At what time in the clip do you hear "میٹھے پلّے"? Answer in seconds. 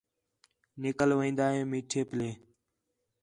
1.71-2.29